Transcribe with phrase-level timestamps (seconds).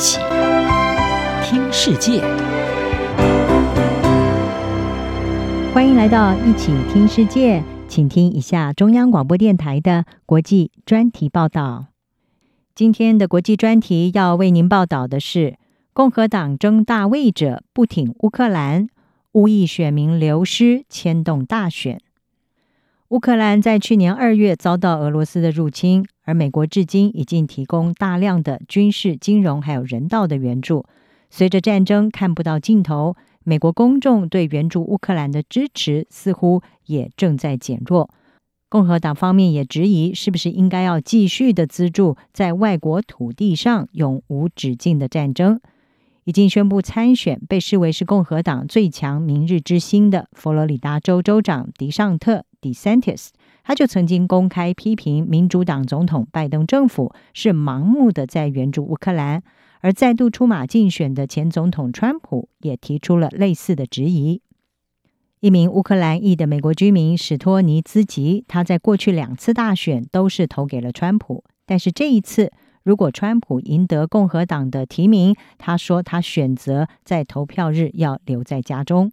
[0.00, 0.18] 起
[1.44, 2.22] 听世界，
[5.74, 11.88] 欢迎来到一起听世界，请听一下中央广播电台的国际专题报道。
[12.74, 15.58] 今天的国际专题要为您报道的是：
[15.92, 18.88] 共和党争大位者不挺乌克兰，
[19.32, 22.00] 乌裔选民流失牵动大选。
[23.10, 30.86] 乌克兰在去年二月遭到俄罗斯的入侵，而美国至今已经提供大量的军事、金融还有人道的援助。
[31.28, 38.08] 随着战争看不到尽头，美国公众对援助乌克兰的支持似乎也正在减弱。
[38.68, 45.60] 共和党方面也质疑，是不是应该要继续的资助在外国土地上永无止境的战争？
[46.22, 52.44] 已经宣布参选，被视为是共和党最强明日之星的佛罗里达州州长迪尚特。
[52.60, 53.28] DeSantis，
[53.64, 59.42] 他就曾经公开批评民主党总统拜登政府是盲目的在援助乌克兰，
[59.80, 64.42] 而再度出马竞选的前总统川普也提出了类似的质疑。
[65.40, 79.12] 一名乌克兰裔的美国居民史托尼兹吉，他在过去两次大选都是投给了川普，但是这一次，如果川普赢得共和党的提名，他说他选择在投票日要留在家中。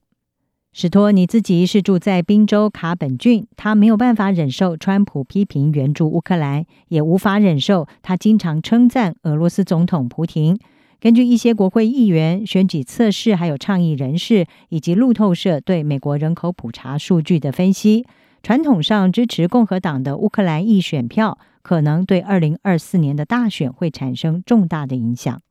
[0.73, 10.59] 史托尼自己是住在宾州卡本郡，他没有办法忍受川普批评援助乌克兰，也无法忍受他经常称赞俄罗斯总统普廷。
[10.99, 18.05] 根据一些国会议员、选举测试、还有倡议人士以及路透社对美国人口普查数据的分析，
[18.43, 25.41] 传统上支持共和党的乌克兰裔选票可能对二零二四年的大选会产生重大的影响。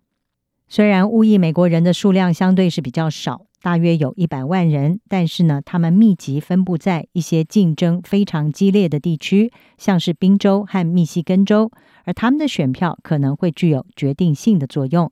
[0.68, 3.42] 虽然乌裔美国人的数量相对是比较少。
[3.66, 11.72] 大约有一百万人，但是呢，他们密集分布在一些竞争非常激烈的地区，像是宾州和密西根州，
[12.04, 15.10] 而他们的选票可能会具有决定性的作用。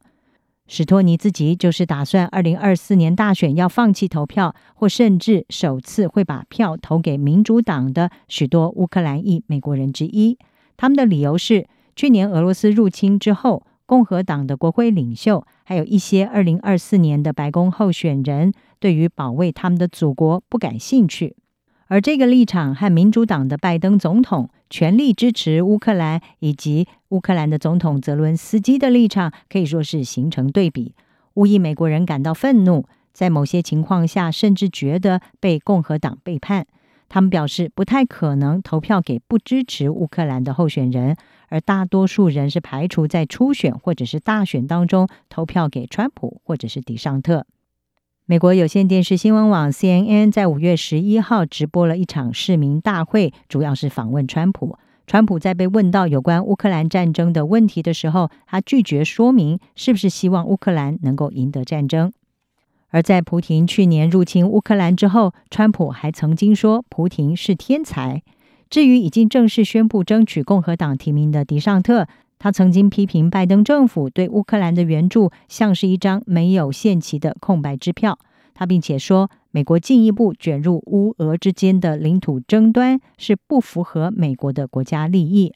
[0.69, 10.39] 史托尼自己就是打算二零二四年大选要放弃投票，或甚至首次会把票投给民主党的许多乌克兰裔美国人之一。
[10.77, 13.67] 他们的理由是，去年俄罗斯入侵之后。
[13.87, 21.35] 共和党的国会领袖，还有一些二零二四年的白宫候选人，对于保卫他们的祖国不感兴趣。
[21.87, 30.95] 而这个立场和民主党的拜登总统全力支持乌克兰，以及乌克兰的总统泽伦斯基的立场，可以说是形成对比。
[31.35, 36.67] 乌裔美国人感到愤怒，在某些情况下，甚至觉得被共和党背叛。
[37.09, 41.17] 他们表示不太可能投票给不支持乌克兰的候选人，
[41.55, 47.47] 而大多数人是排除在初选或者是大选当中投票给川普或者是迪尚特。
[48.27, 54.77] 美国有线电视新闻网 CNN 在五月十一号直播了一场市民大会，主要是访问川普。
[55.07, 62.13] 川普在被问到有关乌克兰战争的问题的时候，他拒绝说明是不是希望乌克兰能够赢得战争。
[62.89, 68.25] 而在普亭去年入侵乌克兰之后，川普还曾经说普亭是天才。
[68.75, 72.09] 至于已经正式宣布争取共和党提名的迪尚特，
[72.41, 78.19] 他曾经批评拜登政府对乌克兰的援助像是一张没有限期的空白支票。
[78.53, 85.53] 他并且说，美国进一步卷入乌俄之间的领土争端是不符合美国的国家利益。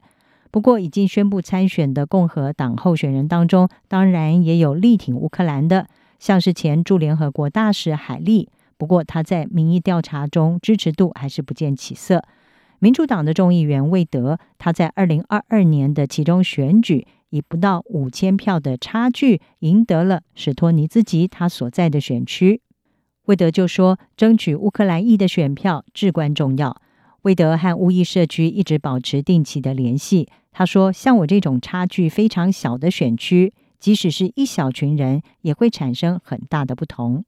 [0.52, 5.88] 不过，已经宣布参选的共和党候选人当中，当然也有力挺乌克兰的。
[6.20, 12.22] 像是前驻联合国大使海利，不过他在民意调查中支持度还是不见起色。
[12.80, 22.60] 民主党的众议员魏德，他在二零二二年的其中选举以不到五千票的差距赢得了史托尼兹吉他所在的选区。
[23.24, 26.80] 魏德就说，争取乌克兰裔的选票至关重要。
[27.22, 30.28] 魏德和乌裔社区一直保持定期的联系。
[30.52, 33.52] 他说，像我这种差距非常小的选区。
[33.80, 37.24] 即使是一小群人，也会产生很大的不同。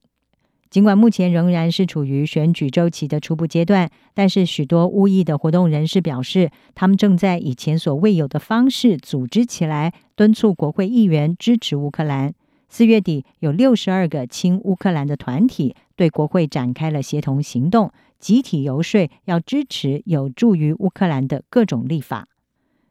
[0.70, 12.32] 尽管目前仍然是处于选举周期的初步阶段，但是许多乌裔的活动人士表示，他们正在以前所未有的方式组织起来，敦促国会议员支持乌克兰。
[12.68, 17.90] 四月底，有六十二个亲乌克兰的团体对国会展开了协同行动，
[18.20, 22.28] 集体游说要支持有助于乌克兰的各种立法。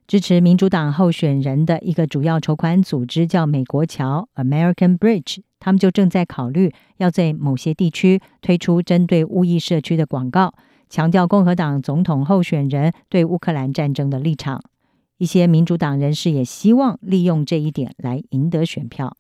[0.05, 10.53] 支持民主党候选人的一个主要筹款组织叫美国桥 （American Bridge），他们就正在考虑要在某些地区推出针对乌裔社区的广告，
[10.89, 14.61] 强调共和党总统候选人对乌克兰战争的立场。
[15.17, 19.17] 一些民主党人士也希望利用这一点来赢得选票。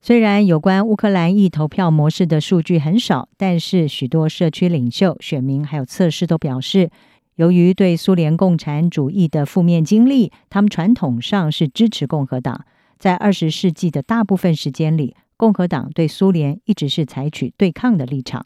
[0.00, 6.90] 虽然有关乌克兰裔投票模式的数据很少，但是许多社区领袖、选民还有测试都表示。
[7.36, 12.64] 由于对苏联共产主义的负面经历，他们传统上是支持共和党。
[12.98, 18.44] 在二十世纪的大部分时间里，共和党对苏联一直是采取对抗的立场。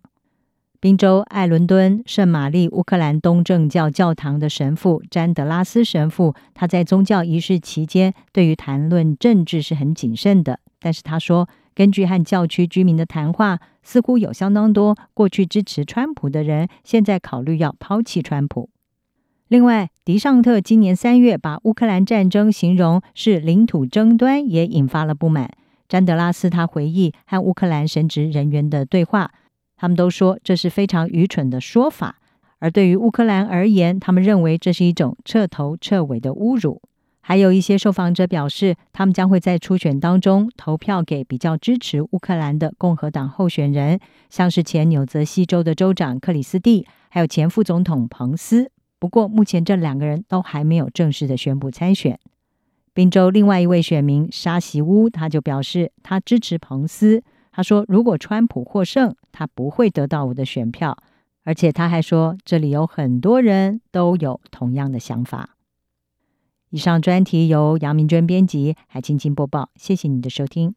[0.78, 10.58] 宾州艾伦敦圣玛丽乌克兰东正教教堂的神父詹德拉斯神父，他在宗教仪式期间对于谈论政治是很谨慎的。
[10.78, 18.68] 但是他说，根据和教区居民的谈话，似乎有相当多过去支持川普的人，现在考虑要抛弃川普。
[19.46, 25.50] 另外，迪尚特今年三月把乌克兰战争形容是领土争端，也引发了不满。
[25.92, 29.30] 詹德拉斯他回忆和乌克兰神职人员的对话，
[29.76, 32.16] 他们都说这是非常愚蠢的说法。
[32.60, 36.80] 而对于乌克兰而言，他们认为这是一种彻头彻尾的侮辱。
[37.20, 44.00] 还有一些受访者表示，他们将会在初选当中投票给比较支持乌克兰的共和党候选人，
[44.30, 48.70] 像是前纽泽西州的州长克里斯蒂，还有前副总统彭斯。
[48.98, 52.18] 不过，目前这两个人都还没有正式的宣布参选。
[52.94, 57.22] 宾州另外一位选民沙席乌，他就表示他支持彭斯。
[57.50, 60.96] 他说：“如果川普获胜，他不会得到我的选票。”
[61.44, 65.56] 而且他还说：“这里有很多人都有同样的想法。”
[66.70, 69.70] 以上专题由杨明娟编辑，还青青播报。
[69.76, 70.74] 谢谢你的收听。